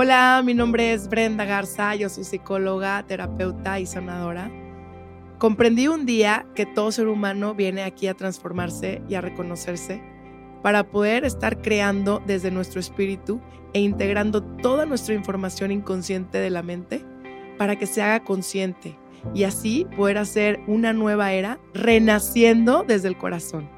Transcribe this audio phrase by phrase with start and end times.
[0.00, 4.48] Hola, mi nombre es Brenda Garza, yo soy psicóloga, terapeuta y sanadora.
[5.38, 10.00] Comprendí un día que todo ser humano viene aquí a transformarse y a reconocerse
[10.62, 13.40] para poder estar creando desde nuestro espíritu
[13.72, 17.04] e integrando toda nuestra información inconsciente de la mente
[17.58, 18.96] para que se haga consciente
[19.34, 23.68] y así poder hacer una nueva era renaciendo desde el corazón.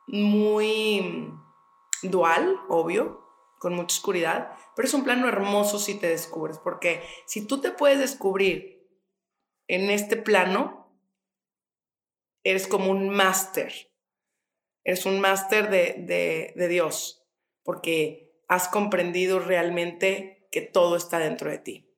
[0.08, 1.34] muy
[2.04, 3.26] dual, obvio,
[3.60, 7.72] con mucha oscuridad, pero es un plano hermoso si te descubres, porque si tú te
[7.72, 8.88] puedes descubrir
[9.68, 10.79] en este plano,
[12.44, 13.74] eres como un máster,
[14.84, 17.26] eres un máster de, de, Dios,
[17.64, 21.96] porque has comprendido realmente que todo está dentro de ti.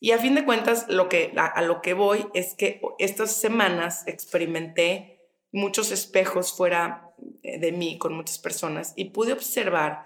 [0.00, 4.06] Y a fin de cuentas, lo que, a lo que voy es que estas semanas
[4.06, 5.18] experimenté
[5.50, 10.04] muchos espejos fuera de mí con muchas personas y pude observar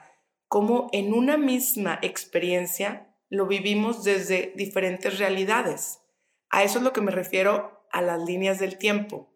[0.49, 6.01] cómo en una misma experiencia lo vivimos desde diferentes realidades.
[6.51, 9.32] A eso es lo que me refiero a las líneas del tiempo.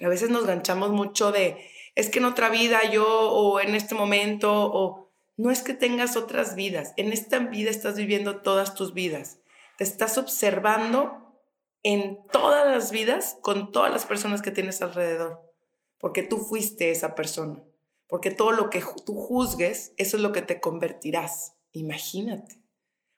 [0.00, 3.94] A veces nos ganchamos mucho de, es que en otra vida yo o en este
[3.94, 8.94] momento o no es que tengas otras vidas, en esta vida estás viviendo todas tus
[8.94, 9.38] vidas.
[9.78, 11.38] Te estás observando
[11.82, 15.42] en todas las vidas con todas las personas que tienes alrededor,
[15.98, 17.62] porque tú fuiste esa persona
[18.08, 21.56] porque todo lo que tú juzgues, eso es lo que te convertirás.
[21.72, 22.60] Imagínate.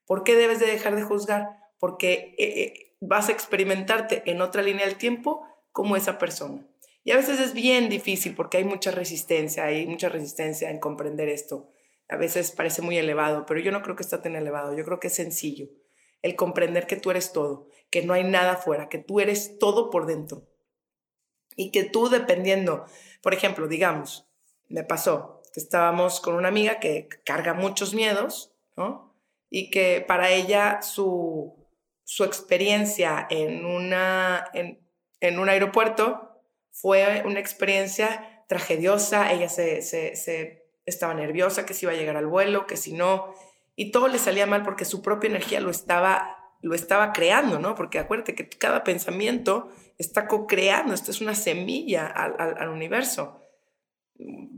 [0.07, 1.49] ¿Por qué debes de dejar de juzgar?
[1.79, 5.47] Porque eh, eh, vas a experimentarte en otra línea del tiempo
[5.79, 6.67] como esa persona.
[7.05, 11.29] Y a veces es bien difícil porque hay mucha resistencia, hay mucha resistencia en comprender
[11.29, 11.71] esto.
[12.09, 14.99] A veces parece muy elevado, pero yo no creo que está tan elevado, yo creo
[14.99, 15.69] que es sencillo.
[16.21, 19.89] El comprender que tú eres todo, que no hay nada afuera, que tú eres todo
[19.89, 20.49] por dentro.
[21.55, 22.85] Y que tú dependiendo,
[23.23, 24.29] por ejemplo, digamos,
[24.67, 29.15] me pasó que estábamos con una amiga que carga muchos miedos, ¿no?
[29.49, 31.55] Y que para ella su,
[32.03, 34.51] su experiencia en, una,
[35.21, 41.87] en, un aeropuerto fue una experiencia tragediosa, ella se, se, se estaba nerviosa que si
[41.87, 43.35] iba a llegar al vuelo, que si no,
[43.77, 47.75] y todo le salía mal porque su propia energía lo estaba, lo estaba creando, ¿no?
[47.75, 53.43] Porque acuérdate que cada pensamiento está co-creando, esto es una semilla al, al, universo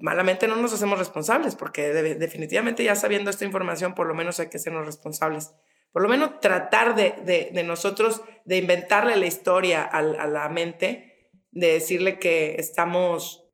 [0.00, 4.48] malamente no nos hacemos responsables, porque definitivamente ya sabiendo esta información, por lo menos hay
[4.48, 5.52] que sernos responsables.
[5.92, 11.72] Por lo menos tratar de, de, nosotros, de inventarle la historia a, la mente, de
[11.72, 13.44] decirle que estamos,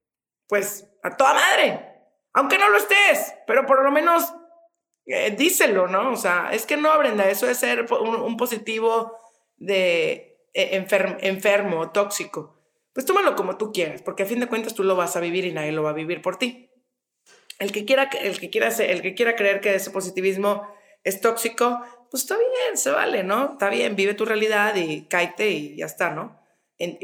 [0.46, 1.80] pues, a toda madre,
[2.34, 4.34] aunque no lo estés, pero por lo menos
[5.06, 6.12] eh, díselo, ¿no?
[6.12, 9.18] O sea, es que no, Brenda, eso es ser un, positivo
[9.56, 10.86] de eh,
[11.22, 12.56] enfermo, tóxico
[12.96, 15.44] pues tómalo como tú quieras, porque a fin de cuentas tú lo vas a vivir
[15.44, 16.70] y nadie lo va a vivir por ti.
[17.58, 20.66] El que quiera, el que quiera, el que quiera creer que ese positivismo
[21.04, 23.53] es tóxico, pues está bien, se vale, ¿no?
[23.53, 26.44] Está bien, vive tu realidad y cáete y ya está, ¿no?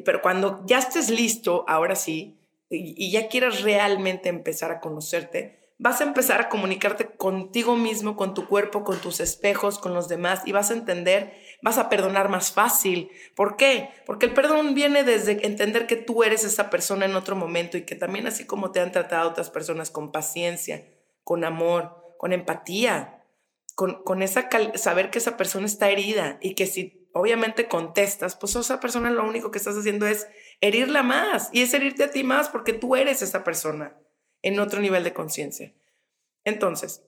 [0.04, 2.38] pero cuando ya estés listo, ahora sí,
[2.68, 8.34] y, ya quieres realmente empezar a conocerte, vas a empezar a comunicarte contigo mismo, con
[8.34, 12.28] tu cuerpo, con tus espejos, con los demás y vas a entender, vas a perdonar
[12.28, 13.10] más fácil.
[13.34, 13.90] ¿Por qué?
[14.06, 17.82] Porque el perdón viene desde entender que tú eres esa persona en otro momento y
[17.82, 20.86] que también así como te han tratado otras personas con paciencia,
[21.24, 23.21] con amor, con empatía,
[23.74, 28.56] con, con esa saber que esa persona está herida y que si obviamente contestas, pues
[28.56, 30.26] esa persona lo único que estás haciendo es
[30.60, 33.98] herirla más y es herirte a ti más porque tú eres esa persona
[34.42, 35.74] en otro nivel de conciencia.
[36.44, 37.04] Entonces,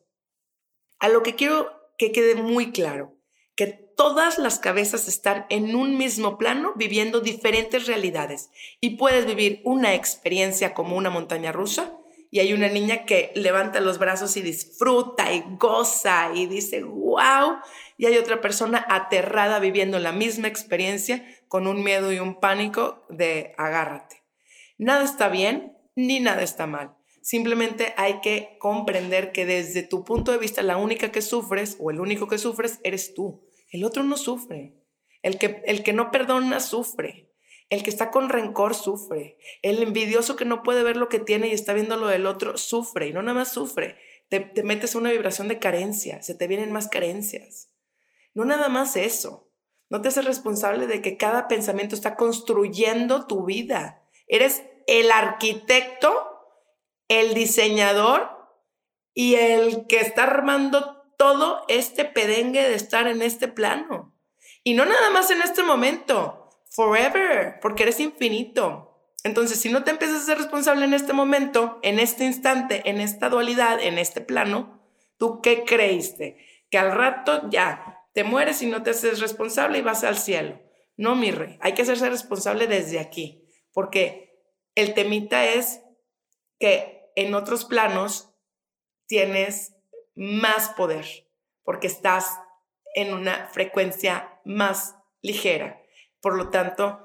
[0.99, 3.17] a lo que quiero que quede muy claro,
[3.57, 8.51] que todas las cabezas están en un mismo plano viviendo diferentes realidades
[8.81, 11.97] y puedes vivir una experiencia como una montaña rusa
[12.35, 17.59] y hay una niña que levanta los brazos y disfruta y goza y dice, wow,
[17.97, 23.07] y hay otra persona aterrada viviendo la misma experiencia con un miedo y un pánico
[23.09, 24.25] de agárrate.
[24.79, 26.97] Nada está bien ni nada está mal.
[27.23, 31.93] Simplemente hay que comprender que desde tu punto de vista la única que sufres o
[31.93, 33.49] el único que sufres eres tú.
[33.71, 34.75] El otro no sufre.
[35.23, 37.31] El que, el que no perdona sufre.
[37.71, 39.39] El que está con rencor sufre.
[39.63, 42.57] El envidioso que no puede ver lo que tiene y está viendo lo del otro
[42.57, 43.09] sufre.
[43.09, 43.97] Y no nada más sufre.
[44.29, 46.23] Te, te metes una vibración de carencia.
[46.23, 47.71] Se te vienen más carencias.
[48.35, 49.51] No nada más eso.
[49.89, 54.03] No te haces responsable de que cada pensamiento está construyendo tu vida.
[54.27, 56.13] Eres el arquitecto,
[57.09, 58.31] el diseñador
[59.15, 64.15] y el que está armando todo este pedengue de estar en este plano.
[64.63, 66.44] Y no nada más en este momento
[66.75, 69.01] forever, porque eres infinito.
[69.23, 73.01] Entonces, si no te empiezas a ser responsable en este momento, en este instante, en
[73.01, 74.83] esta dualidad, en este plano,
[75.17, 76.37] ¿tú qué creíste?
[76.71, 80.61] Que al rato ya te mueres y no te haces responsable y vas al cielo.
[80.97, 84.43] No, mi rey, hay que hacerse responsable desde aquí, porque
[84.75, 85.81] el temita es
[86.59, 88.35] que en otros planos
[89.07, 89.75] tienes
[90.17, 91.07] más poder,
[91.63, 92.39] porque estás
[92.95, 95.84] en una frecuencia más ligera
[96.25, 97.05] por lo tanto,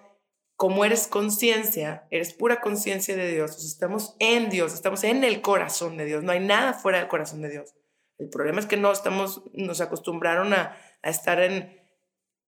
[0.55, 5.97] como eres conciencia, eres pura conciencia de Dios, estamos en Dios, estamos en el corazón
[5.97, 7.75] de Dios, no hay nada fuera del corazón de Dios.
[8.17, 11.81] El problema es que no estamos, nos acostumbraron a, estar en,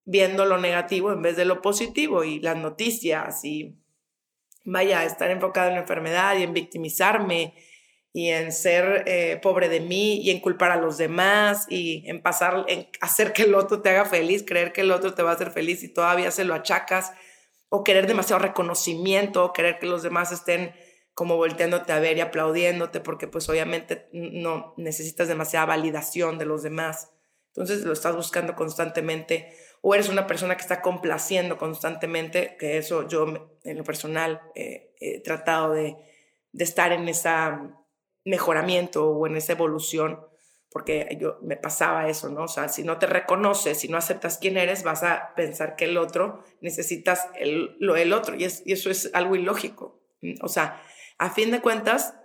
[0.06, 3.78] viendo lo negativo en vez de lo positivo y las noticias y
[4.64, 7.54] vaya, estar enfocado en la enfermedad y en victimizarme
[8.14, 12.22] y en ser eh, pobre de mí y en culpar a los demás y en
[12.22, 15.32] pasar, en hacer que el otro te haga feliz, creer que el otro te va
[15.32, 17.14] a hacer feliz y todavía se lo achacas,
[17.70, 20.74] o querer demasiado reconocimiento, o querer que los demás estén
[21.14, 26.64] como volteándote a ver y aplaudiéndote, porque pues obviamente no necesitas demasiada validación de los
[26.64, 27.12] demás.
[27.48, 33.08] Entonces lo estás buscando constantemente, o eres una persona que está complaciendo constantemente, que eso
[33.08, 35.96] yo en lo personal eh, he tratado de,
[36.52, 37.81] de estar en esa
[38.26, 40.20] mejoramiento o en esa evolución,
[40.70, 42.44] porque yo me pasaba eso, ¿no?
[42.44, 45.86] O sea, si no te reconoces, si no aceptas quién eres, vas a pensar que
[45.86, 50.02] el otro necesitas el, lo el otro y, y eso es algo ilógico.
[50.42, 50.82] O sea,
[51.18, 52.16] a fin de cuentas,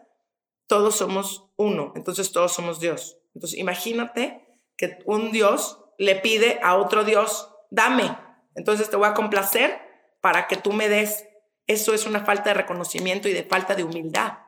[0.67, 3.19] todos somos uno, entonces todos somos Dios.
[3.35, 4.47] Entonces, imagínate
[4.77, 8.17] que un Dios le pide a otro Dios, dame,
[8.55, 9.79] entonces te voy a complacer
[10.21, 11.27] para que tú me des.
[11.67, 14.39] Eso es una falta de reconocimiento y de falta de humildad.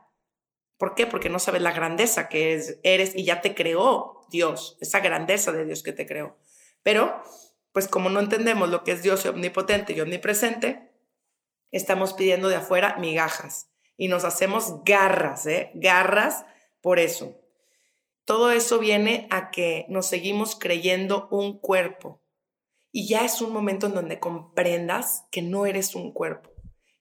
[0.79, 1.07] ¿Por qué?
[1.07, 5.65] Porque no sabes la grandeza que eres y ya te creó Dios, esa grandeza de
[5.65, 6.39] Dios que te creó.
[6.83, 7.21] Pero,
[7.73, 10.93] pues como no entendemos lo que es Dios omnipotente y omnipresente,
[11.73, 15.73] estamos pidiendo de afuera migajas y nos hacemos garras, ¿eh?
[15.75, 16.47] Garras
[16.81, 17.37] por eso.
[18.25, 22.23] Todo eso viene a que nos seguimos creyendo un cuerpo.
[22.93, 26.51] Y ya es un momento en donde comprendas que no eres un cuerpo.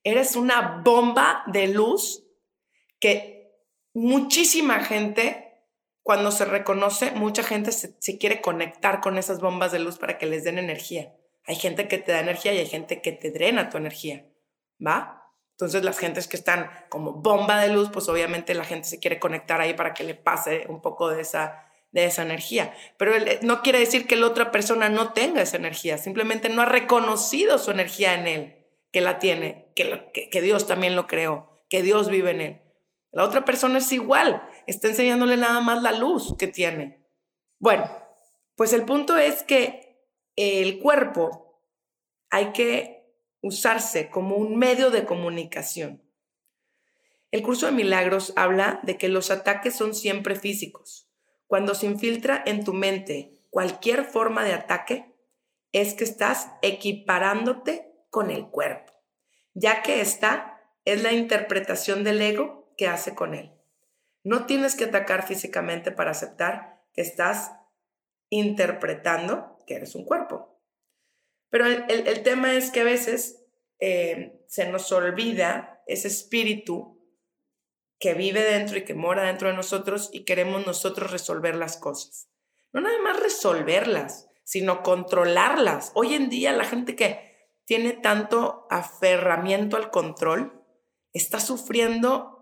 [0.04, 2.24] Eres una bomba de luz
[3.00, 3.37] que
[3.98, 5.64] muchísima gente,
[6.04, 10.28] cuando se reconoce, mucha gente se, quiere conectar con esas bombas de luz para que
[10.28, 11.16] les den energía.
[11.46, 14.28] Hay gente que te da energía y hay gente que te drena tu energía,
[14.86, 15.34] ¿va?
[15.52, 19.20] Entonces las gentes que están como bomba de luz, pues obviamente la gente se quiere
[19.20, 22.76] conectar ahí para que le pase un poco de esa, de esa energía.
[22.98, 26.66] Pero no quiere decir que la otra persona no tenga esa energía, simplemente no ha
[26.66, 31.82] reconocido su energía en él, que la tiene, que, que Dios también lo creó, que
[31.82, 32.67] Dios vive en él.
[33.18, 37.04] La otra persona es igual, está enseñándole nada más la luz que tiene.
[37.58, 37.90] Bueno,
[38.56, 40.06] pues el punto es que
[40.36, 41.64] el cuerpo
[42.30, 46.04] hay que usarse como un medio de comunicación.
[47.32, 51.10] El curso de milagros habla de que los ataques son siempre físicos.
[51.48, 55.12] Cuando se infiltra en tu mente cualquier forma de ataque,
[55.72, 58.94] es que estás equiparándote con el cuerpo,
[59.56, 63.52] ya que está es la interpretación del ego que hace con él.
[64.24, 67.52] No tienes que atacar físicamente para aceptar que estás
[68.30, 70.62] interpretando que eres un cuerpo.
[71.50, 73.44] Pero el, tema es que a veces
[73.80, 76.98] eh, se nos olvida ese espíritu
[78.00, 82.30] que vive dentro y que mora dentro de nosotros y queremos nosotros resolver las cosas.
[82.74, 85.92] No nada más resolverlas, sino controlarlas.
[85.96, 87.28] Hoy en día la gente que
[87.66, 90.64] tiene tanto aferramiento al control
[91.12, 92.37] está sufriendo,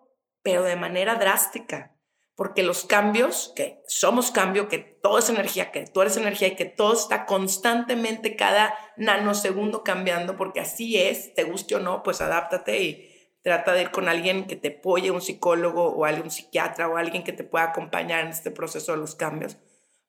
[0.45, 1.97] pero de manera drástica,
[2.35, 6.55] porque los cambios, que somos cambio, que todo es energía, que tú eres energía y
[6.55, 12.21] que todo está constantemente cada nanosegundo cambiando, porque así es, te guste o no, pues
[12.21, 13.11] adáptate y
[13.41, 17.23] trata de ir con alguien que te apoye, un psicólogo o algún psiquiatra o alguien
[17.23, 19.57] que te pueda acompañar en este proceso de los cambios,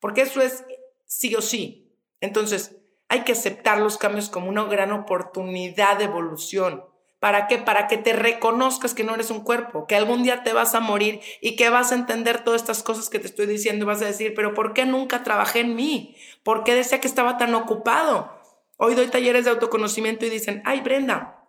[0.00, 0.66] porque eso es
[1.06, 1.98] sí o sí.
[2.20, 2.76] Entonces,
[3.08, 6.84] hay que aceptar los cambios como una gran oportunidad de evolución.
[7.26, 7.58] ¿Para qué?
[7.58, 10.78] Para que te reconozcas que no eres un cuerpo, que algún día te vas a
[10.80, 14.00] morir y que vas a entender todas estas cosas que te estoy diciendo y vas
[14.00, 16.14] a decir, pero ¿por qué nunca trabajé en mí?
[16.44, 18.30] ¿Por qué decía que estaba tan ocupado?
[18.76, 21.44] Hoy doy talleres de autoconocimiento y dicen, ay Brenda,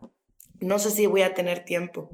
[0.59, 2.09] no sé si voy a tener tiempo.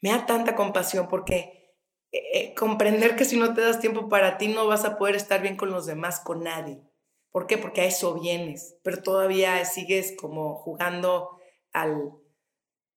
[0.00, 1.74] Me da tanta compasión porque
[2.12, 5.16] eh, eh, comprender que si no te das tiempo para ti no vas a poder
[5.16, 6.80] estar bien con los demás, con nadie.
[7.32, 7.58] ¿Por qué?
[7.58, 11.40] Porque a eso vienes, pero todavía sigues como jugando
[11.72, 12.12] al,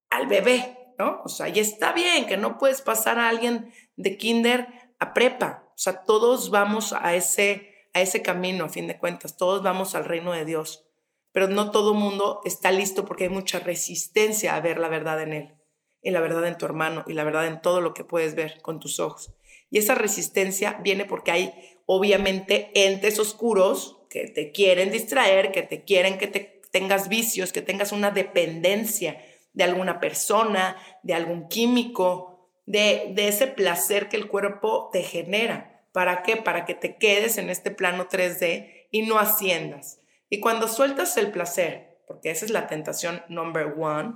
[0.09, 1.21] al bebé, ¿no?
[1.23, 4.67] O sea, y está bien que no puedes pasar a alguien de kinder
[4.99, 5.63] a prepa.
[5.69, 9.95] O sea, todos vamos a ese, a ese camino, a fin de cuentas, todos vamos
[9.95, 10.89] al reino de Dios
[11.31, 15.33] pero no todo mundo está listo porque hay mucha resistencia a ver la verdad en
[15.33, 15.55] él,
[16.01, 18.61] y la verdad en tu hermano, y la verdad en todo lo que puedes ver
[18.61, 19.31] con tus ojos.
[19.69, 21.53] Y esa resistencia viene porque hay
[21.85, 27.61] obviamente entes oscuros que te quieren distraer, que te quieren que te tengas vicios, que
[27.61, 34.27] tengas una dependencia de alguna persona, de algún químico, de, de ese placer que el
[34.27, 35.83] cuerpo te genera.
[35.91, 36.37] ¿Para qué?
[36.37, 40.01] Para que te quedes en este plano 3D y no asciendas.
[40.29, 44.15] Y cuando sueltas el placer, porque esa es la tentación number one,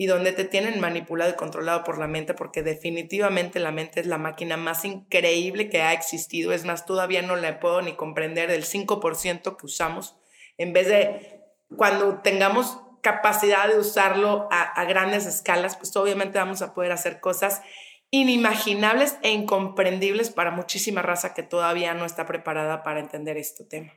[0.00, 4.06] y donde te tienen manipulado y controlado por la mente, porque definitivamente la mente es
[4.06, 6.54] la máquina más increíble que ha existido.
[6.54, 10.16] Es más, todavía no la puedo ni comprender del 5% que usamos,
[10.56, 11.42] en vez de
[11.76, 17.62] cuando tengamos capacidad de usarlo a, grandes escalas, pues obviamente vamos a poder hacer cosas
[18.10, 23.92] inimaginables e incomprendibles para muchísima raza que todavía no está preparada para entender este tema.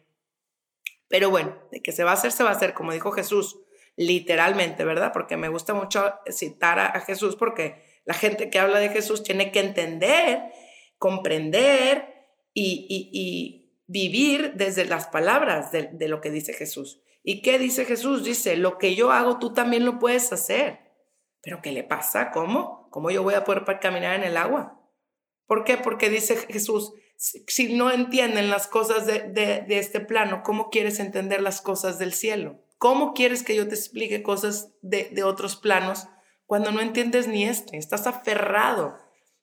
[1.07, 3.59] Pero bueno, de que se va a hacer, se va a hacer, como dijo Jesús,
[3.95, 5.11] literalmente, ¿verdad?
[5.13, 9.51] Porque me gusta mucho citar a, Jesús porque la gente que habla de Jesús tiene
[9.51, 10.41] que entender,
[10.97, 12.13] comprender
[12.53, 17.02] y, vivir desde las palabras de lo que dice Jesús.
[17.23, 18.23] ¿Y qué dice Jesús?
[18.23, 20.79] Dice, lo que yo hago, tú también lo puedes hacer.
[21.41, 22.31] ¿Pero qué le pasa?
[22.31, 22.89] ¿Cómo?
[22.91, 24.81] ¿Cómo yo voy a poder caminar en el agua?
[25.47, 25.77] ¿Por qué?
[25.77, 31.61] Porque dice Jesús, si no entienden las cosas de, este plano, ¿cómo quieres entender las
[31.61, 32.61] cosas del cielo?
[32.77, 36.07] ¿Cómo quieres que yo te explique cosas de, de otros planos
[36.45, 37.77] cuando no entiendes ni este?
[37.77, 38.97] Estás aferrado,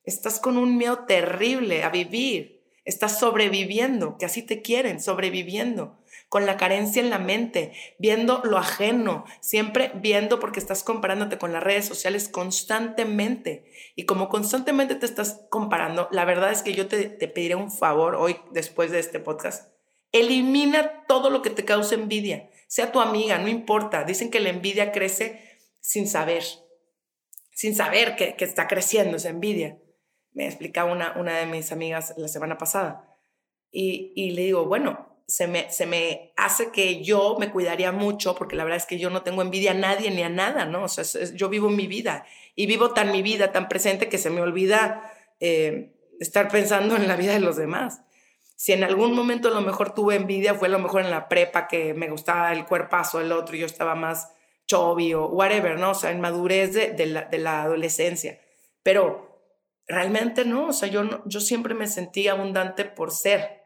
[0.05, 6.00] estás con un miedo terrible a vivir, estás sobreviviendo, que así te quieren, sobreviviendo
[6.31, 11.53] con la carencia en la mente, viendo lo ajeno, siempre viendo porque estás comparándote con
[11.53, 13.65] las redes sociales constantemente.
[13.97, 17.73] Y como constantemente te estás comparando, la verdad es que yo te, te pediré un
[17.73, 19.73] favor hoy, después de este podcast.
[20.13, 22.49] Elimina todo lo que te cause envidia.
[22.69, 24.05] Sea tu amiga, no importa.
[24.05, 26.45] Dicen que la envidia crece sin saber,
[27.53, 29.81] sin saber que, que está creciendo esa envidia.
[30.31, 33.19] Me explicaba una, una de mis amigas la semana pasada.
[33.73, 38.35] Y, y le digo, bueno, se me, se me hace que yo me cuidaría mucho,
[38.35, 40.85] porque la verdad es que yo no tengo envidia a nadie ni a nada, ¿no?
[40.85, 42.25] O sea, yo vivo mi vida
[42.57, 47.07] y vivo tan mi vida, tan presente que se me olvida eh, estar pensando en
[47.07, 48.03] la vida de los demás.
[48.57, 51.29] Si en algún momento a lo mejor tuve envidia, fue a lo mejor en la
[51.29, 54.33] prepa que me gustaba el cuerpazo del otro y yo estaba más
[54.67, 55.93] chovi o whatever, ¿no?
[55.93, 58.41] O sea, en madurez de, de la adolescencia.
[58.83, 59.31] Pero
[59.91, 63.60] realmente no, o sea, yo, yo siempre me sentí abundante por ser,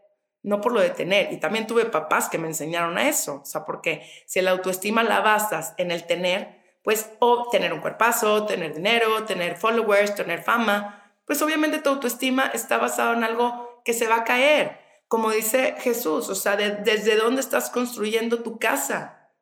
[0.44, 1.32] no por lo de tener.
[1.32, 5.02] Y también tuve papás que me enseñaron a eso, o sea, porque si la autoestima
[5.02, 10.42] la basas en el tener, pues o tener un cuerpazo, tener dinero, tener followers, tener
[10.42, 14.78] fama, pues obviamente tu autoestima está basado en algo que se va a caer.
[15.08, 19.32] Como dice Jesús, o sea, desde dónde estás construyendo tu casa.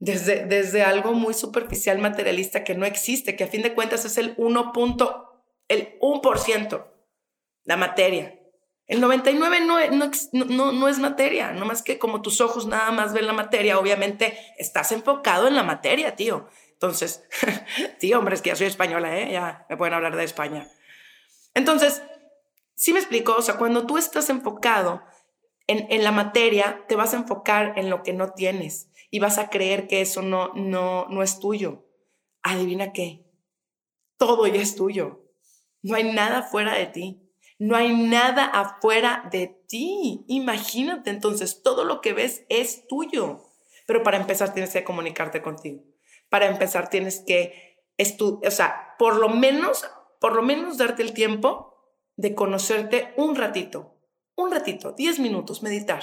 [0.00, 4.18] Desde, desde algo muy superficial materialista que no existe, que a fin de cuentas es
[4.18, 4.72] el 1.
[5.68, 6.84] el 1%,
[7.62, 8.41] la materia.
[8.92, 13.26] El 99 no, no, es materia, no más que como tus ojos nada más ven
[13.26, 16.46] la materia, obviamente estás enfocado en la materia, tío.
[16.72, 17.24] Entonces,
[17.98, 19.32] sí, hombre, es que ya soy española, ¿eh?
[19.32, 20.68] Ya me pueden hablar de España.
[21.54, 22.02] Entonces,
[22.74, 25.02] sí me explico, o sea, cuando tú estás enfocado
[25.66, 29.38] en, en, la materia, te vas a enfocar en lo que no tienes y vas
[29.38, 31.86] a creer que eso no, no, no es tuyo.
[32.42, 33.24] Adivina qué,
[34.18, 35.32] todo ya es tuyo.
[35.80, 37.21] No hay nada fuera de ti.
[37.62, 40.24] No hay nada afuera de ti.
[40.26, 43.38] Imagínate, entonces todo lo que ves es tuyo.
[43.86, 45.84] Pero para empezar tienes que comunicarte contigo.
[46.28, 47.78] Para empezar tienes que,
[48.18, 49.88] o sea, por lo menos,
[50.20, 51.76] por lo menos darte el tiempo
[52.16, 53.94] de conocerte un ratito,
[54.34, 56.02] un ratito, 10 minutos, meditar.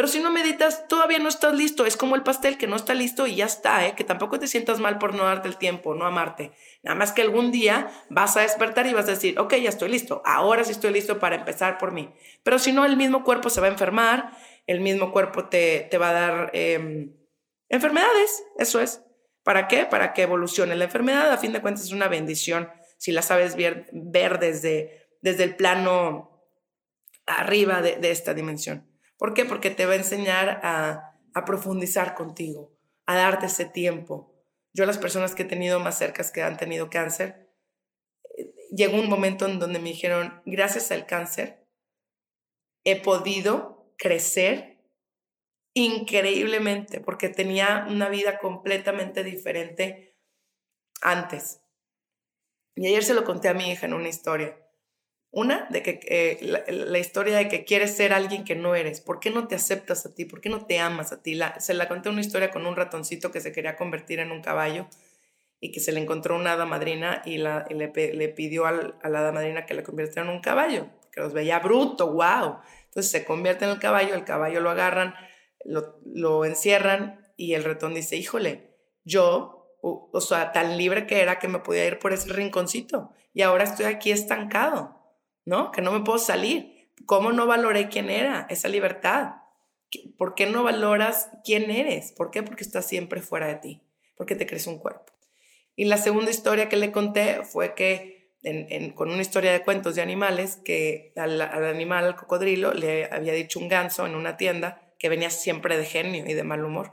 [0.00, 1.84] Pero si no meditas, todavía no estás listo.
[1.84, 3.94] Es como el pastel que no está listo y ya está, ¿eh?
[3.94, 6.52] que tampoco te sientas mal por no darte el tiempo, no amarte.
[6.82, 9.90] Nada más que algún día vas a despertar y vas a decir, ok, ya estoy
[9.90, 12.14] listo, ahora sí estoy listo para empezar por mí.
[12.42, 14.32] Pero si no, el mismo cuerpo se va a enfermar,
[14.66, 17.14] el mismo cuerpo te, te va a dar em,
[17.68, 19.02] enfermedades, eso es.
[19.42, 19.84] ¿Para qué?
[19.84, 20.76] Para que evolucione.
[20.76, 25.10] La enfermedad, a fin de cuentas, es una bendición si la sabes ver, ver desde,
[25.20, 26.42] desde el plano
[27.26, 28.89] arriba de, de esta dimensión.
[29.20, 29.44] ¿Por qué?
[29.44, 32.74] Porque te va a enseñar a, a profundizar contigo,
[33.04, 34.34] a darte ese tiempo.
[34.72, 37.50] Yo las personas que he tenido más cercas que han tenido cáncer,
[38.38, 41.68] eh, llegó un momento en donde me dijeron, gracias al cáncer,
[42.82, 44.80] he podido crecer
[45.74, 50.16] increíblemente porque tenía una vida completamente diferente
[51.02, 51.60] antes.
[52.74, 54.58] Y ayer se lo conté a mi hija en una historia.
[55.32, 59.00] Una, de que eh, la, historia de que quieres ser alguien que no eres.
[59.00, 60.24] ¿Por qué no te aceptas a ti?
[60.24, 61.38] ¿Por qué no te amas a ti?
[61.58, 64.88] se la conté una historia con un ratoncito que se quería convertir en un caballo
[65.60, 69.30] y que se le encontró una hada madrina y, la, le, pidió a la hada
[69.30, 72.58] madrina que le convirtiera en un caballo, que los veía bruto, wow.
[72.86, 75.14] Entonces se convierte en el caballo, el caballo lo agarran,
[75.64, 81.46] lo, encierran y el ratón dice, híjole, yo, o sea, tan libre que era que
[81.46, 84.99] me podía ir por ese rinconcito y ahora estoy aquí estancado
[85.50, 85.72] ¿no?
[85.72, 86.92] Que no me puedo salir.
[87.06, 88.46] ¿Cómo no valoré quién era?
[88.48, 89.32] Esa libertad.
[90.16, 92.12] ¿Por qué no valoras quién eres?
[92.12, 92.44] ¿Por qué?
[92.44, 93.82] Porque estás siempre fuera de ti,
[94.16, 95.12] porque te crees un cuerpo.
[95.74, 98.30] Y la segunda historia que le conté fue que
[98.94, 103.58] con una historia de cuentos de animales, que al, animal, al cocodrilo, le había dicho
[103.58, 106.92] un ganso en una tienda que venía siempre de genio y de mal humor.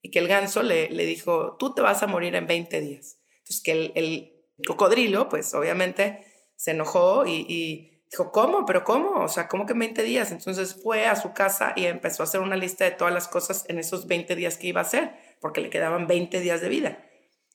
[0.00, 3.18] Y que el ganso le, dijo, tú te vas a morir en 20 días.
[3.38, 4.32] Entonces que el
[4.64, 6.24] cocodrilo, pues obviamente
[6.56, 8.66] se enojó y, dijo, ¿cómo?
[8.66, 9.22] ¿Pero cómo?
[9.22, 10.32] O sea, ¿cómo que 20 días?
[10.32, 13.64] Entonces fue a su casa y empezó a hacer una lista de todas las cosas
[13.68, 16.98] en esos 20 días que iba a hacer, porque le quedaban 20 días de vida.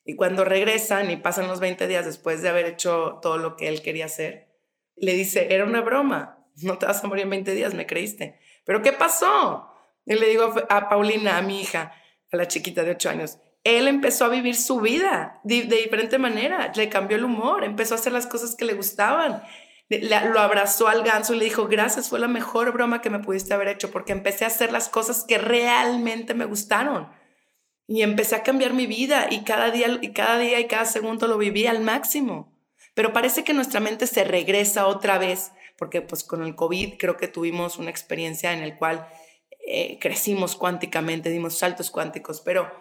[0.03, 3.67] Y cuando regresan y pasan los 20 días después de haber hecho todo lo que
[3.67, 4.49] él quería hacer,
[4.95, 8.39] le dice, era una broma, no te vas a morir en 20 días, me creíste.
[8.65, 9.67] ¿Pero qué pasó?
[10.05, 11.93] Y le digo a Paulina, a mi hija,
[12.31, 16.71] a la chiquita de 8 años, él empezó a vivir su vida de, diferente manera,
[16.75, 19.43] le cambió el humor, empezó a hacer las cosas que le gustaban.
[19.99, 23.53] Lo abrazó al ganso y le dijo, gracias, fue la mejor broma que me pudiste
[23.53, 27.09] haber hecho porque empecé a hacer las cosas que realmente me gustaron.
[27.87, 31.27] Y empecé a cambiar mi vida y cada día y cada día y cada segundo
[31.27, 32.57] lo viví al máximo.
[32.93, 37.17] Pero parece que nuestra mente se regresa otra vez porque pues con el COVID creo
[37.17, 39.07] que tuvimos una experiencia en la cual
[39.65, 42.71] eh, crecimos cuánticamente, dimos saltos cuánticos, pero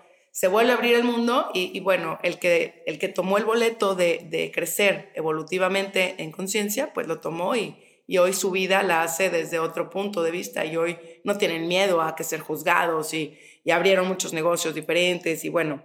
[0.41, 3.95] se vuelve a abrir el mundo y, bueno, el que, el que tomó el boleto
[3.95, 7.77] de, crecer evolutivamente en conciencia, pues lo tomó y,
[8.07, 11.69] y, hoy su vida la hace desde otro punto de vista y hoy no tienen
[11.69, 15.85] miedo a que ser juzgados y, y abrieron muchos negocios diferentes y bueno,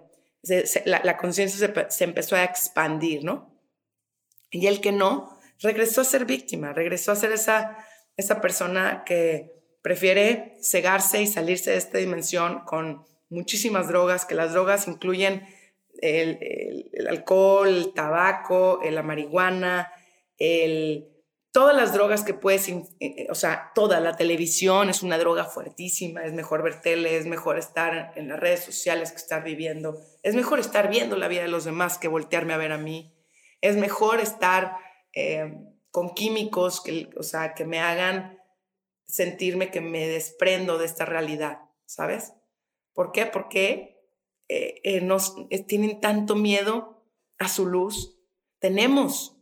[0.85, 3.59] la, conciencia se, se, empezó a expandir, ¿no?
[4.51, 9.51] Y el que no, regresó a ser víctima, regresó a ser esa, esa persona que
[9.81, 15.45] prefiere cegarse y salirse de esta dimensión con muchísimas drogas, que las drogas incluyen
[16.01, 19.91] el, alcohol, el tabaco, la marihuana,
[21.55, 25.45] todas las drogas que puedes, eh, eh, o sea, toda la televisión es una droga
[25.45, 30.01] fuertísima, es mejor ver tele, es mejor estar en las redes sociales que estar viviendo,
[30.21, 33.15] es mejor estar viendo la vida de los demás que voltearme a ver a mí,
[33.61, 34.75] es mejor estar
[35.13, 35.53] eh,
[35.91, 38.37] con químicos que, o sea, que me hagan
[39.07, 42.33] sentirme que me desprendo de esta realidad, ¿sabes?
[42.95, 43.27] ¿Por qué?
[43.27, 44.03] Porque
[44.47, 47.03] eh, eh, nos, eh, tienen tanto miedo
[47.37, 48.17] a su luz.
[48.57, 49.37] Tenemos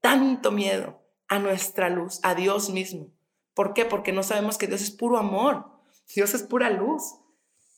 [0.00, 3.12] tanto miedo a nuestra luz, a Dios mismo.
[3.54, 3.84] ¿Por qué?
[3.84, 5.66] Porque no sabemos que Dios es puro amor.
[6.14, 7.02] Dios es pura luz.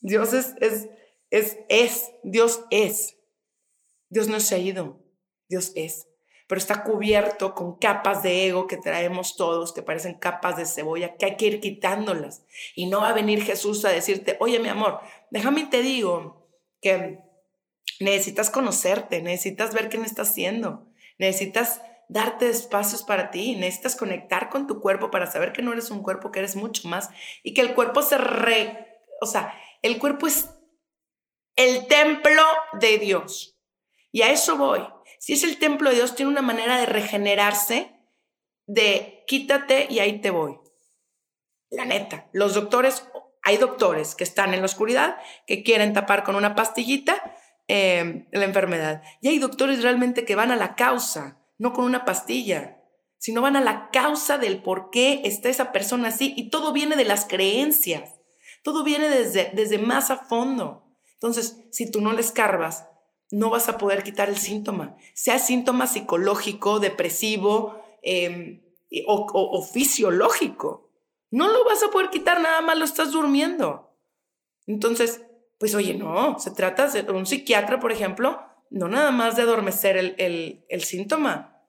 [0.02, 0.90] Dios es, es,
[1.30, 2.10] es, es.
[2.22, 3.16] Dios es.
[4.10, 5.00] Dios no se ha ido.
[5.48, 6.11] Dios es
[6.52, 11.16] pero está cubierto con capas de ego que traemos todos, que parecen capas de cebolla,
[11.16, 12.44] que hay que ir quitándolas.
[12.74, 16.46] Y no va a venir Jesús a decirte, oye mi amor, déjame te digo
[16.82, 17.20] que
[18.00, 24.50] necesitas conocerte, necesitas ver qué me estás haciendo, necesitas darte espacios para ti, necesitas conectar
[24.50, 27.08] con tu cuerpo para saber que no eres un cuerpo, que eres mucho más
[27.42, 30.50] y que el cuerpo se re, o sea, el cuerpo es
[31.56, 32.42] el templo
[32.78, 33.58] de Dios.
[34.10, 34.86] Y a eso voy.
[35.22, 37.92] Si es el templo de Dios, tiene una manera de regenerarse,
[38.66, 40.58] de quítate y ahí te voy.
[41.70, 43.08] La neta, los doctores,
[43.40, 47.36] hay doctores que están en la oscuridad, que quieren tapar con una pastillita
[47.68, 49.04] eh, la enfermedad.
[49.20, 52.82] Y hay doctores realmente que van a la causa, no con una pastilla,
[53.16, 56.34] sino van a la causa del por qué está esa persona así.
[56.36, 58.10] Y todo viene de las creencias,
[58.64, 60.96] todo viene desde, desde más a fondo.
[61.12, 62.88] Entonces, si tú no le escarbas,
[63.32, 68.62] no vas a poder quitar el síntoma, sea síntoma psicológico, depresivo em,
[69.06, 70.90] o, fisiológico.
[71.30, 73.96] No lo vas a poder quitar, nada más lo estás durmiendo.
[74.66, 75.22] Entonces,
[75.58, 79.96] pues oye, no, se trata de un psiquiatra, por ejemplo, no nada más de adormecer
[79.96, 81.64] el, el síntoma,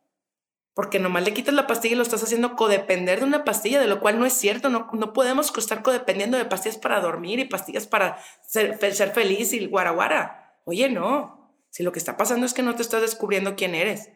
[0.73, 3.88] porque nomás le quitas la pastilla y lo estás haciendo codepender de una pastilla, de
[3.88, 4.69] lo cual no es cierto.
[4.69, 9.54] No, no podemos estar codependiendo de pastillas para dormir y pastillas para ser, ser feliz
[9.54, 10.60] y guaraguara.
[10.65, 11.42] Oye, no.
[11.73, 14.12] Si lo que está pasando es que no te estás descubriendo quién eres.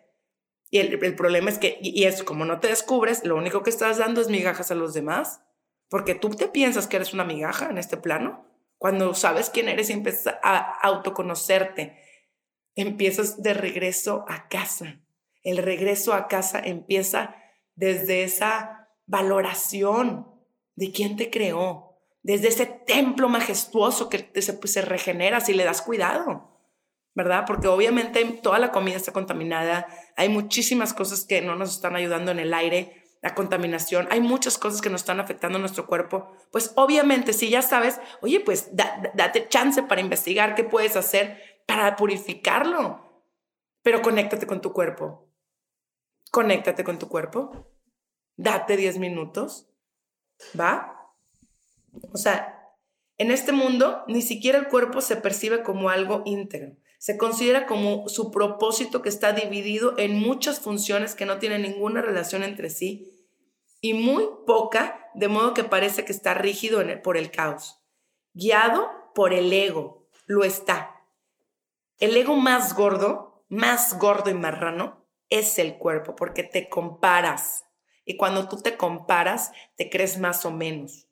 [0.69, 3.69] Y el, el problema es que, y, es como no te descubres, lo único que
[3.69, 5.41] estás dando es migajas a los demás.
[5.89, 8.45] Porque tú te piensas que eres una migaja en este plano.
[8.77, 11.97] Cuando sabes quién eres y empiezas a autoconocerte,
[12.75, 15.01] empiezas de regreso a casa
[15.47, 17.35] el regreso a casa empieza
[17.73, 20.27] desde esa valoración
[20.75, 25.81] de quién te creó, desde ese templo majestuoso que pues, se regenera si le das
[25.81, 26.56] cuidado,
[27.17, 27.45] ¿verdad?
[27.47, 32.29] Porque obviamente toda la comida está contaminada, hay muchísimas cosas que no nos están ayudando
[32.29, 36.31] en el aire, la contaminación, hay muchas cosas que nos están afectando nuestro cuerpo.
[36.51, 41.95] Pues obviamente, si ya sabes, oye, pues date chance para investigar qué puedes hacer para
[41.95, 43.25] purificarlo,
[43.81, 45.27] pero conéctate con tu cuerpo,
[46.29, 47.67] conéctate con tu cuerpo,
[48.35, 49.67] date 10 minutos,
[50.57, 50.93] ¿va?
[52.13, 52.75] O sea,
[53.17, 56.77] en este mundo ni siquiera el cuerpo se percibe como algo íntegro.
[56.97, 62.01] Se considera como su propósito que está dividido en muchas funciones que no tienen ninguna
[62.01, 63.17] relación entre sí
[63.81, 67.79] y muy poca, de modo que parece que está rígido por el caos.
[68.33, 70.95] Guiado por el ego, lo está.
[71.99, 77.65] El ego más gordo, más gordo y marrano, es el cuerpo, porque te comparas.
[78.05, 81.07] Y cuando tú te comparas, te crees más o menos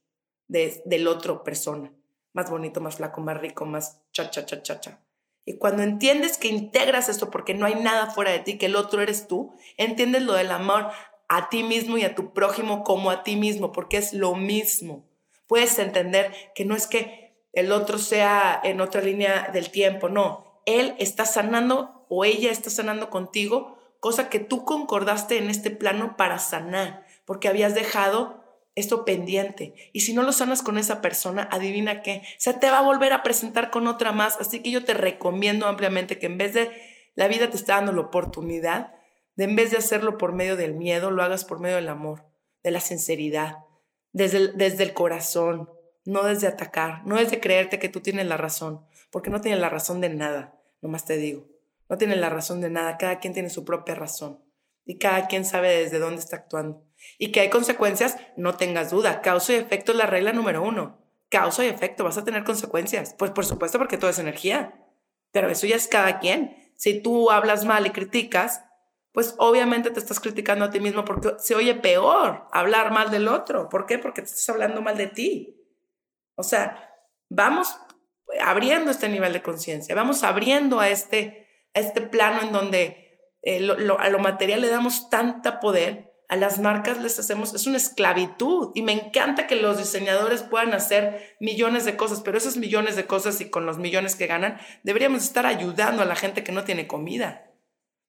[0.48, 1.94] de, del otro persona.
[2.34, 5.05] Más bonito, más flaco, más rico, más cha, cha, cha, cha, cha.
[5.46, 8.76] Y cuando entiendes que integras esto porque no hay nada fuera de ti, que el
[8.76, 10.90] otro eres tú, entiendes lo del amor
[11.30, 15.06] a ti mismo y a tu prójimo como a ti mismo, porque es lo mismo.
[15.48, 20.62] Puedes entender que no es que el otro sea en otra línea del tiempo, no.
[20.66, 26.16] Él está sanando o ella está sanando contigo cosa que tú concordaste en este plano
[26.16, 28.45] para sanar, porque habías dejado
[28.76, 29.74] esto pendiente.
[29.94, 33.14] Y si no lo sanas con esa persona, adivina qué, se te va a volver
[33.14, 34.38] a presentar con otra más.
[34.40, 36.72] Así que yo te recomiendo ampliamente que en vez de
[37.16, 38.94] la vida te está dando la oportunidad,
[39.36, 42.26] de en vez de hacerlo por medio del miedo, lo hagas por medio del amor,
[42.64, 43.58] de la sinceridad,
[44.12, 45.70] desde el, desde el corazón,
[46.06, 49.70] no desde atacar, no desde creerte que tú tienes la razón, porque no tienes la
[49.70, 51.48] razón de nada, nomás te digo.
[51.90, 54.44] No tienen la razón de nada, cada quien tiene su propia razón
[54.86, 56.85] y cada quien sabe desde dónde está actuando.
[57.18, 61.02] Y que hay consecuencias, no tengas duda, causa y efecto es la regla número uno.
[61.30, 63.16] Causa y efecto, vas a tener consecuencias.
[63.18, 64.80] Pues por supuesto porque todo es energía,
[65.32, 66.56] pero eso ya es cada quien.
[66.78, 68.64] Si tú hablas mal y criticas,
[69.12, 73.28] pues obviamente te estás criticando a ti mismo porque se oye peor hablar mal del
[73.28, 73.70] otro.
[73.70, 73.98] ¿Por qué?
[73.98, 75.62] Porque te estás hablando mal de ti.
[76.36, 76.94] O sea,
[77.30, 77.78] vamos
[78.42, 84.10] abriendo este nivel de conciencia, vamos abriendo a este este plano en donde eh, a
[84.10, 88.72] lo material le damos tanta poder, a las marcas les hacemos, es una esclavitud.
[88.76, 93.06] Y me encanta que los diseñadores puedan hacer millones de cosas, pero esos millones de
[93.06, 96.64] cosas y con los millones que ganan, deberíamos estar ayudando a la gente que no
[96.64, 97.52] tiene comida.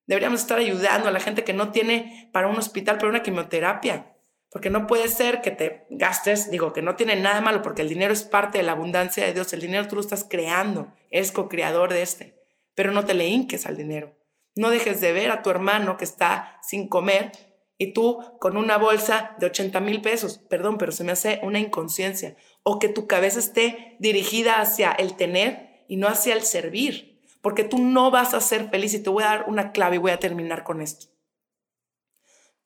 [0.06, 4.12] Deberíamos estar ayudando a la gente que no tiene para un hospital, para una quimioterapia.
[4.50, 7.88] Porque no puede ser que te gastes, digo, que no tiene nada malo, porque el
[7.88, 9.52] dinero es parte de la abundancia de Dios.
[9.52, 12.36] El dinero tú lo estás creando, eres co-creador de este
[12.76, 14.14] pero no te le hinques al dinero.
[14.54, 17.32] No dejes de ver a tu hermano que está sin comer
[17.78, 21.58] y tú con una bolsa de 80 mil pesos, perdón, pero se me hace una
[21.58, 27.22] inconsciencia, o que tu cabeza esté dirigida hacia el tener y no hacia el servir,
[27.42, 30.00] porque tú no vas a ser feliz y te voy a dar una clave y
[30.00, 31.06] voy a terminar con esto.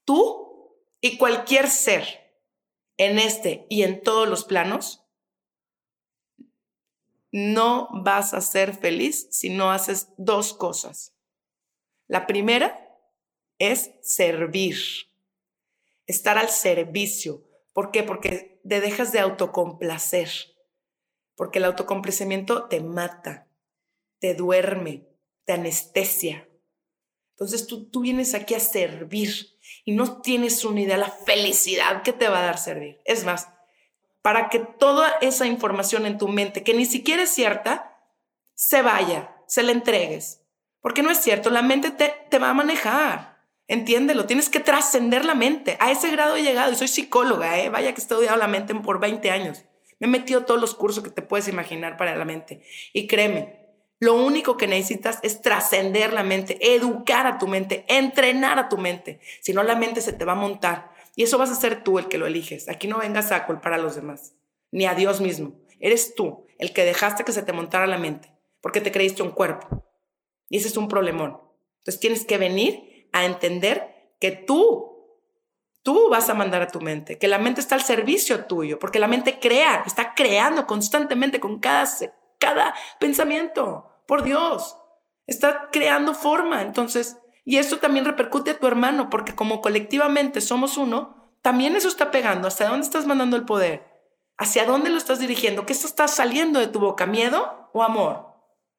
[0.04, 2.04] Tú y cualquier ser
[2.96, 5.04] en este y en todos los planos
[7.32, 11.14] no vas a ser feliz si no haces dos cosas.
[12.06, 12.89] La primera
[13.60, 14.76] es servir,
[16.06, 17.44] estar al servicio.
[17.72, 18.02] ¿Por qué?
[18.02, 20.30] Porque te dejas de autocomplacer,
[21.36, 23.46] porque el autocomplacimiento te mata,
[24.18, 25.06] te duerme,
[25.44, 26.48] te anestesia.
[27.32, 32.02] Entonces tú, tú vienes aquí a servir y no tienes una idea de la felicidad
[32.02, 33.00] que te va a dar servir.
[33.04, 33.48] Es más,
[34.22, 37.98] para que toda esa información en tu mente, que ni siquiera es cierta,
[38.54, 40.42] se vaya, se la entregues.
[40.80, 43.29] Porque no es cierto, la mente te, te va a manejar.
[43.70, 45.76] Entiéndelo, tienes que trascender la mente.
[45.78, 47.68] A ese grado he llegado y soy psicóloga, ¿eh?
[47.68, 49.64] vaya que he estudiado la mente por 20 años.
[50.00, 52.62] Me he metido todos los cursos que te puedes imaginar para la mente.
[52.92, 53.60] Y créeme,
[54.00, 58.76] lo único que necesitas es trascender la mente, educar a tu mente, entrenar a tu
[58.76, 59.20] mente.
[59.40, 60.90] Si no, la mente se te va a montar.
[61.14, 62.68] Y eso vas a ser tú el que lo eliges.
[62.68, 64.34] Aquí no vengas a culpar a los demás,
[64.72, 65.52] ni a Dios mismo.
[65.78, 69.30] Eres tú el que dejaste que se te montara la mente, porque te creíste un
[69.30, 69.84] cuerpo.
[70.48, 71.40] Y ese es un problemón.
[71.78, 75.18] Entonces tienes que venir a entender que tú,
[75.82, 78.98] tú vas a mandar a tu mente, que la mente está al servicio tuyo, porque
[78.98, 81.88] la mente crea, está creando constantemente con cada,
[82.38, 84.76] cada pensamiento por Dios.
[85.26, 86.62] Está creando forma.
[86.62, 91.88] Entonces, y eso también repercute a tu hermano, porque como colectivamente somos uno, también eso
[91.88, 92.48] está pegando.
[92.48, 93.88] ¿Hacia dónde estás mandando el poder?
[94.36, 95.66] ¿Hacia dónde lo estás dirigiendo?
[95.66, 97.06] ¿Qué está saliendo de tu boca?
[97.06, 98.26] ¿Miedo o amor?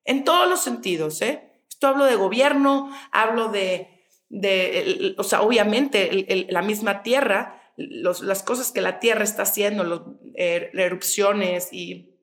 [0.04, 1.64] En todos los sentidos, ¿eh?
[1.70, 4.01] Esto hablo de gobierno, hablo de,
[5.18, 11.70] o sea, obviamente la misma tierra, las cosas que la tierra está haciendo, er, erupciones
[11.72, 12.18] y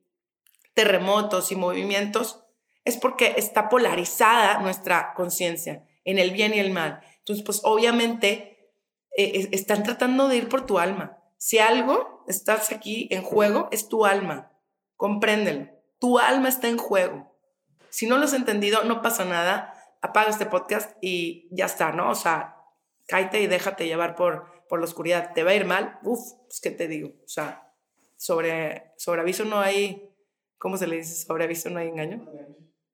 [0.74, 2.44] terremotos y movimientos,
[2.84, 7.00] es porque está polarizada nuestra conciencia en el bien y el mal.
[7.18, 8.72] Entonces, pues obviamente
[9.16, 11.18] eh, están tratando de ir por tu alma.
[11.36, 14.52] Si algo estás aquí en juego, es tu alma.
[14.96, 15.68] Compréndelo.
[15.98, 17.36] Tu alma está en juego.
[17.90, 19.74] Si no lo has entendido, no pasa nada.
[20.00, 22.10] Apaga este podcast y ya está, ¿no?
[22.10, 22.56] O sea,
[23.06, 25.32] cállate y déjate llevar por, por la oscuridad.
[25.34, 25.98] ¿Te va a ir mal?
[26.02, 27.08] Uf, pues qué te digo.
[27.24, 27.72] O sea,
[28.16, 30.10] sobre, sobre aviso no hay,
[30.58, 31.14] ¿cómo se le dice?
[31.14, 32.28] Sobre aviso no hay engaño.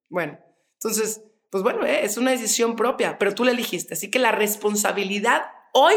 [0.09, 0.38] Bueno,
[0.75, 3.95] entonces, pues bueno, eh, es una decisión propia, pero tú la elegiste.
[3.95, 5.95] Así que la responsabilidad hoy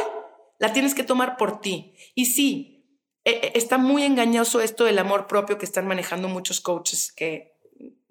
[0.59, 1.93] la tienes que tomar por ti.
[2.15, 2.77] Y sí,
[3.25, 7.56] eh, eh, está muy engañoso esto del amor propio que están manejando muchos coaches que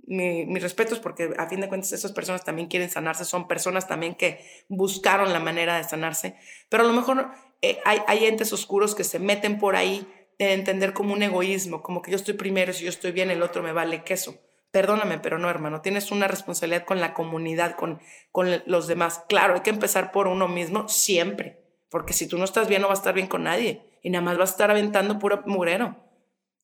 [0.06, 3.86] mi, respeto es porque a fin de cuentas esas personas también quieren sanarse, son personas
[3.86, 6.36] también que buscaron la manera de sanarse,
[6.68, 7.30] pero a lo mejor
[7.84, 10.06] hay, hay entes oscuros que se meten por ahí
[10.38, 13.42] de entender como un egoísmo, como que yo estoy primero, si yo estoy bien, el
[13.42, 14.38] otro me vale queso.
[14.70, 19.22] Perdóname, pero no, hermano, tienes una responsabilidad con la comunidad, con, con los demás.
[19.28, 22.88] Claro, hay que empezar por uno mismo siempre, porque si tú no estás bien, no
[22.88, 26.05] vas a estar bien con nadie y nada más vas a estar aventando puro murero.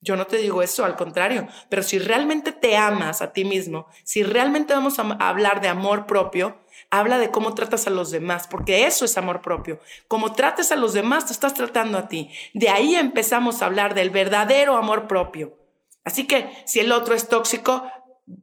[0.02, 3.86] Yo no te digo eso, al contrario, pero si realmente te amas a ti mismo,
[4.02, 6.58] si realmente vamos a hablar de amor propio,
[6.90, 9.78] habla de cómo tratas a los demás, porque eso es amor propio.
[10.08, 12.30] Como trates a los demás, te estás tratando a ti.
[12.52, 15.56] De ahí empezamos a hablar del verdadero amor propio.
[16.04, 17.88] Así que si el otro es tóxico,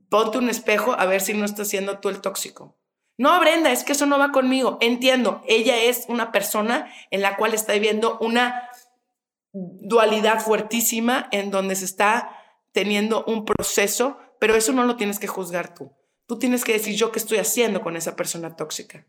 [0.10, 2.80] ponte un espejo a ver si no estás siendo tú el tóxico.
[3.20, 4.78] No, Brenda, es que eso no va conmigo.
[4.80, 8.69] Entiendo, ella es una persona en la cual está viviendo una
[9.52, 12.36] dualidad fuertísima en donde se está
[12.72, 15.92] teniendo un proceso, pero eso no lo tienes que juzgar tú.
[16.28, 19.06] Tú tienes que decir yo qué estoy haciendo con esa persona tóxica.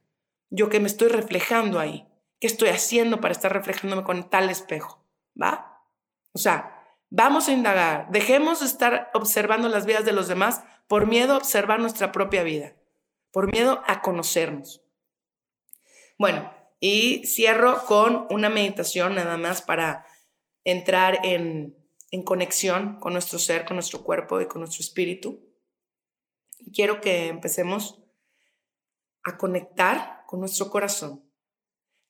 [0.48, 2.06] Yo que me estoy reflejando ahí.
[2.40, 5.04] ¿Qué estoy haciendo para estar reflejándome con tal espejo?
[5.40, 5.84] ¿Va?
[6.32, 8.08] O sea, Vamos a indagar.
[8.10, 12.44] Dejemos de estar observando las vidas de los demás por miedo a observar nuestra propia
[12.44, 12.74] vida,
[13.32, 14.80] por miedo a conocernos.
[16.18, 20.06] Bueno, y cierro con una meditación nada más para
[20.64, 21.76] entrar en,
[22.10, 25.40] en conexión con nuestro ser, con nuestro cuerpo y con nuestro espíritu.
[26.72, 28.02] Quiero que empecemos
[29.24, 31.24] a conectar con nuestro corazón,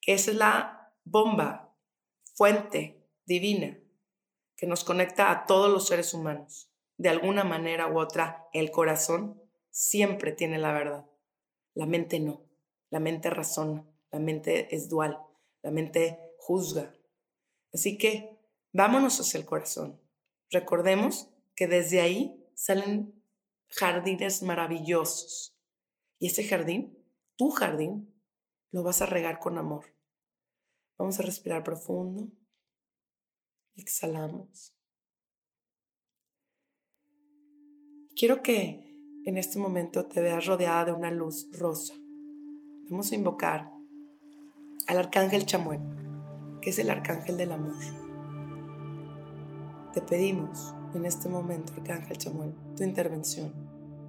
[0.01, 1.75] que es la bomba,
[2.35, 3.79] fuente divina
[4.61, 6.71] que nos conecta a todos los seres humanos.
[6.99, 11.07] De alguna manera u otra, el corazón siempre tiene la verdad.
[11.73, 12.45] La mente no.
[12.91, 13.87] La mente razona.
[14.11, 15.19] La mente es dual.
[15.63, 16.95] La mente juzga.
[17.73, 18.39] Así que
[18.73, 20.01] vámonos hacia el corazón.
[20.51, 23.23] Recordemos que desde ahí salen
[23.69, 25.57] jardines maravillosos.
[26.19, 26.99] Y ese jardín,
[27.37, 28.15] tu jardín,
[28.71, 29.87] lo vas a regar con amor.
[30.99, 32.29] Vamos a respirar profundo.
[33.75, 34.75] Exhalamos.
[38.15, 38.91] Quiero que
[39.25, 41.95] en este momento te veas rodeada de una luz rosa.
[42.91, 43.71] Vamos a invocar
[44.89, 45.81] al arcángel Chamuel,
[46.61, 48.00] que es el arcángel del amor.
[49.92, 53.53] Te pedimos en este momento, Arcángel Chamuel, tu intervención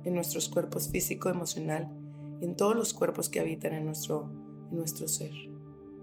[0.03, 1.91] en nuestros cuerpos físico, emocional
[2.39, 4.29] y en todos los cuerpos que habitan en nuestro,
[4.69, 5.31] en nuestro ser,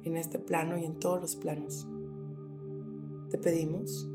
[0.03, 1.87] en este plano y en todos los planos.
[3.31, 4.09] Te pedimos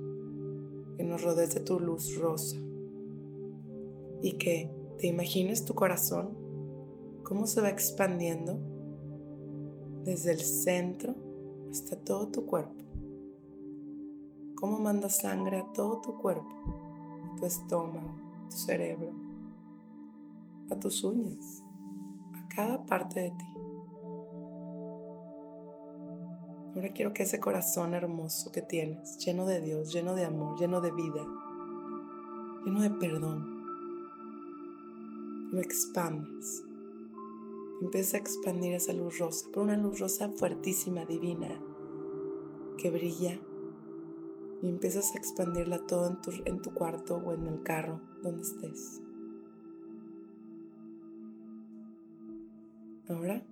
[0.98, 2.58] que nos rodees de tu luz rosa
[4.22, 6.38] y que te imagines tu corazón,
[7.24, 8.60] cómo se va expandiendo
[10.04, 11.16] desde el centro
[11.72, 12.83] hasta todo tu cuerpo.
[14.64, 16.48] Cómo manda sangre a todo tu cuerpo,
[17.34, 19.12] a tu estómago, a tu cerebro,
[20.72, 21.62] a tus uñas,
[22.34, 23.46] a cada parte de ti.
[26.74, 30.80] Ahora quiero que ese corazón hermoso que tienes, lleno de Dios, lleno de amor, lleno
[30.80, 31.28] de vida,
[32.64, 33.66] lleno de perdón,
[35.52, 36.64] lo expandas.
[37.82, 41.50] Empieza a expandir esa luz rosa, por una luz rosa fuertísima, divina,
[42.78, 43.38] que brilla.
[44.64, 48.42] Y empiezas a expandirla todo en tu, en tu cuarto o en el carro, donde
[48.42, 49.00] estés.
[53.08, 53.46] Ahora,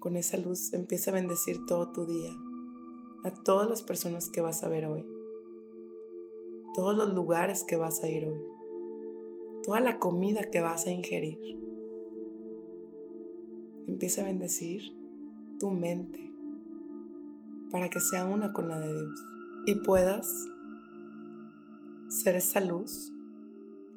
[0.00, 2.32] con esa luz, empieza a bendecir todo tu día,
[3.22, 5.06] a todas las personas que vas a ver hoy,
[6.74, 8.52] todos los lugares que vas a ir hoy
[9.62, 11.38] toda la comida que vas a ingerir.
[13.86, 14.82] Empieza a bendecir
[15.58, 16.32] tu mente
[17.70, 19.31] para que sea una con la de Dios
[19.66, 20.48] y puedas
[22.08, 23.12] ser esa luz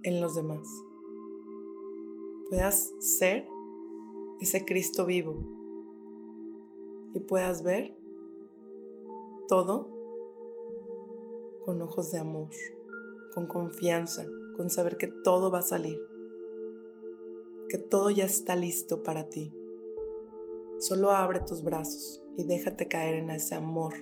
[0.03, 0.67] en los demás.
[2.49, 3.47] Puedas ser
[4.39, 5.35] ese Cristo vivo
[7.13, 7.97] y puedas ver
[9.47, 9.89] todo
[11.65, 12.49] con ojos de amor,
[13.33, 14.25] con confianza,
[14.55, 15.99] con saber que todo va a salir,
[17.69, 19.51] que todo ya está listo para ti.
[20.79, 23.93] Solo abre tus brazos y déjate caer en ese amor,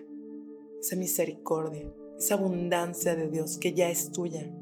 [0.83, 4.53] esa misericordia, esa abundancia de Dios que ya es tuya,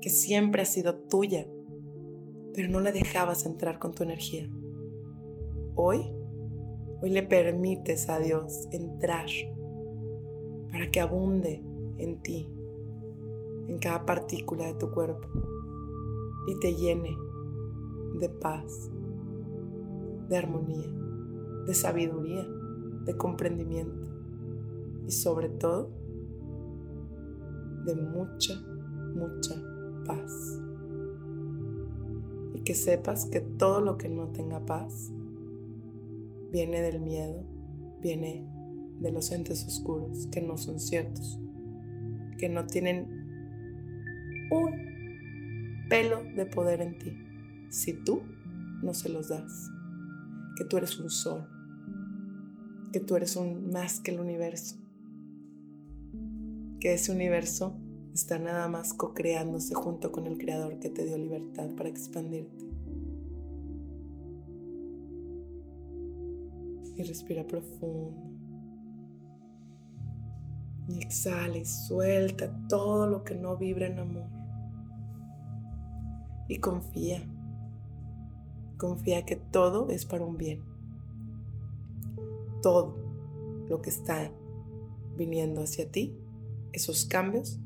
[0.00, 1.48] que siempre ha sido tuya,
[2.54, 4.48] pero no la dejabas entrar con tu energía.
[5.74, 5.98] Hoy,
[7.02, 9.26] hoy le permites a Dios entrar
[10.70, 11.60] para que abunde
[11.98, 12.48] en ti
[13.66, 15.26] en cada partícula de tu cuerpo
[16.46, 17.16] y te llene
[18.20, 18.92] de paz,
[20.28, 20.86] de armonía,
[21.66, 22.46] de sabiduría,
[23.04, 24.11] de comprendimiento
[25.12, 25.90] y sobre todo
[27.84, 28.58] de mucha,
[29.14, 29.54] mucha
[30.06, 30.58] paz.
[32.54, 35.12] Y que sepas que todo lo que no tenga paz
[36.50, 37.44] viene del miedo,
[38.00, 38.48] viene
[39.00, 41.38] de los entes oscuros que no son ciertos,
[42.38, 43.06] que no tienen
[44.50, 44.70] un
[45.90, 47.12] pelo de poder en ti
[47.68, 48.22] si tú
[48.82, 49.70] no se los das.
[50.56, 51.46] Que tú eres un sol,
[52.92, 54.81] que tú eres un más que el universo,
[56.82, 57.76] que ese universo
[58.12, 62.64] está nada más co-creándose junto con el creador que te dio libertad para expandirte.
[66.96, 68.20] Y respira profundo.
[70.88, 74.26] Y exhala y suelta todo lo que no vibra en amor
[76.48, 77.22] y confía.
[78.76, 80.64] Confía que todo es para un bien.
[82.60, 82.96] Todo
[83.68, 84.32] lo que está
[85.16, 86.18] viniendo hacia ti,
[86.72, 87.58] esos cambios,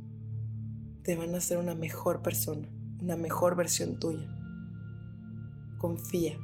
[1.02, 2.68] te van a hacer una mejor persona,
[3.00, 4.28] una mejor versión tuya.
[5.78, 6.38] Confía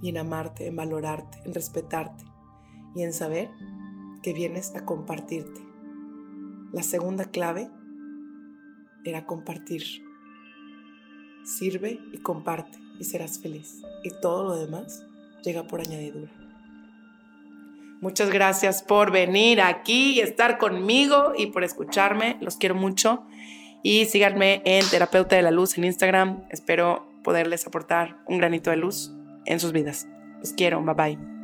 [0.00, 2.24] y en amarte, en valorarte, en respetarte
[2.94, 3.50] y en saber
[4.22, 5.60] que vienes a compartirte.
[6.72, 7.70] La segunda clave
[9.04, 9.82] era compartir
[11.48, 13.82] sirve y comparte y serás feliz.
[14.04, 15.04] Y todo lo demás
[15.42, 16.30] llega por añadidura.
[18.00, 22.36] Muchas gracias por venir aquí y estar conmigo y por escucharme.
[22.40, 23.24] Los quiero mucho.
[23.82, 26.44] Y síganme en Terapeuta de la Luz en Instagram.
[26.50, 29.12] Espero poderles aportar un granito de luz
[29.46, 30.06] en sus vidas.
[30.40, 30.82] Los quiero.
[30.82, 31.37] Bye bye.